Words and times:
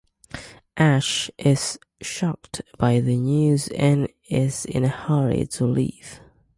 Ash 0.77 1.29
is 1.37 1.77
shocked 2.01 2.63
by 2.79 3.01
the 3.01 3.15
news 3.15 3.67
and 3.67 4.09
is 4.31 4.65
in 4.65 4.83
a 4.83 4.87
hurry 4.87 5.45
to 5.45 5.65
leave. 5.67 6.21